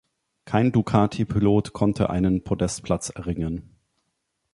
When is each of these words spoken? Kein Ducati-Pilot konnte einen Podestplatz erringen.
Kein 0.45 0.71
Ducati-Pilot 0.71 1.73
konnte 1.73 2.09
einen 2.09 2.43
Podestplatz 2.43 3.11
erringen. 3.11 3.75